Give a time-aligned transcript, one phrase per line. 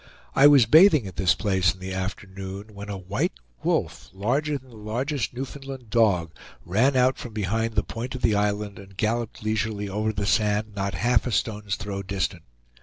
[0.33, 4.71] I was bathing at this place in the afternoon when a white wolf, larger than
[4.71, 6.31] the largest Newfoundland dog,
[6.65, 10.73] ran out from behind the point of the island, and galloped leisurely over the sand
[10.75, 12.41] not half a stone's throw distant.